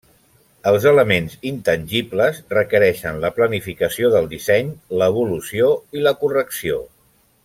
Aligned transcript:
Els 0.69 0.85
elements 0.91 1.33
intangibles 1.49 2.39
requereixen 2.55 3.19
la 3.27 3.31
planificació 3.37 4.09
del 4.17 4.31
disseny, 4.35 4.73
l'evolució 5.03 5.69
i 6.01 6.07
la 6.09 6.15
correcció. 6.25 6.81